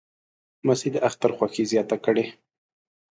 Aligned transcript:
لمسی 0.63 0.89
د 0.93 0.97
اختر 1.07 1.31
خوښي 1.37 1.63
زیاته 1.71 1.97
کړي. 2.05 2.25